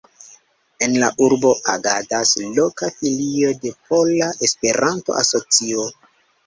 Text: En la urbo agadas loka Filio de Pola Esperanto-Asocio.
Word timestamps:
En 0.85 0.95
la 1.03 1.09
urbo 1.25 1.51
agadas 1.75 2.33
loka 2.57 2.91
Filio 2.97 3.55
de 3.67 3.75
Pola 3.93 4.35
Esperanto-Asocio. 4.51 5.89